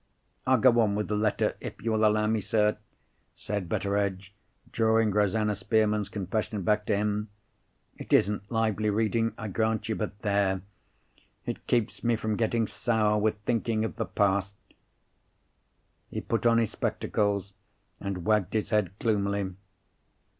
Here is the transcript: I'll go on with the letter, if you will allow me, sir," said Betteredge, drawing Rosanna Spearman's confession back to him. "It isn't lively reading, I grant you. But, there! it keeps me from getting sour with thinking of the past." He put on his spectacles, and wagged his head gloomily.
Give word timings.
I'll 0.47 0.57
go 0.57 0.79
on 0.79 0.95
with 0.95 1.09
the 1.09 1.15
letter, 1.15 1.55
if 1.59 1.79
you 1.79 1.91
will 1.91 2.05
allow 2.07 2.25
me, 2.25 2.41
sir," 2.41 2.75
said 3.35 3.69
Betteredge, 3.69 4.33
drawing 4.71 5.11
Rosanna 5.11 5.53
Spearman's 5.53 6.09
confession 6.09 6.63
back 6.63 6.87
to 6.87 6.97
him. 6.97 7.29
"It 7.99 8.11
isn't 8.11 8.49
lively 8.51 8.89
reading, 8.89 9.35
I 9.37 9.47
grant 9.49 9.87
you. 9.89 9.95
But, 9.95 10.17
there! 10.23 10.63
it 11.45 11.67
keeps 11.67 12.03
me 12.03 12.15
from 12.15 12.35
getting 12.35 12.65
sour 12.65 13.19
with 13.19 13.37
thinking 13.45 13.85
of 13.85 13.97
the 13.97 14.05
past." 14.07 14.55
He 16.09 16.19
put 16.19 16.47
on 16.47 16.57
his 16.57 16.71
spectacles, 16.71 17.53
and 17.99 18.25
wagged 18.25 18.53
his 18.55 18.71
head 18.71 18.93
gloomily. 18.97 19.53